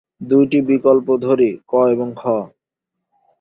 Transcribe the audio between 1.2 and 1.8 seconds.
ধরি, ক